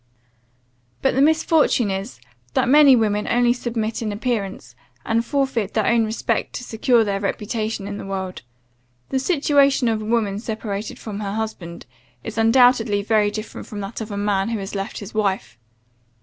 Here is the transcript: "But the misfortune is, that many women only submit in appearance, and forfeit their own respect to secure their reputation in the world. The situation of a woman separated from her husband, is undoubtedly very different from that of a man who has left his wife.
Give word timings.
"But 1.03 1.13
the 1.13 1.21
misfortune 1.21 1.91
is, 1.91 2.19
that 2.55 2.67
many 2.67 2.95
women 2.95 3.27
only 3.27 3.53
submit 3.53 4.01
in 4.01 4.11
appearance, 4.11 4.73
and 5.05 5.23
forfeit 5.23 5.75
their 5.75 5.85
own 5.85 6.05
respect 6.05 6.53
to 6.53 6.63
secure 6.63 7.03
their 7.03 7.19
reputation 7.19 7.85
in 7.87 7.97
the 7.99 8.05
world. 8.07 8.41
The 9.09 9.19
situation 9.19 9.87
of 9.87 10.01
a 10.01 10.05
woman 10.05 10.39
separated 10.39 10.97
from 10.97 11.19
her 11.19 11.33
husband, 11.35 11.85
is 12.23 12.39
undoubtedly 12.39 13.03
very 13.03 13.29
different 13.29 13.67
from 13.67 13.81
that 13.81 14.01
of 14.01 14.09
a 14.09 14.17
man 14.17 14.49
who 14.49 14.57
has 14.57 14.73
left 14.73 14.97
his 15.01 15.13
wife. 15.13 15.59